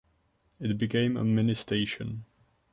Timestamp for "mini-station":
1.23-2.25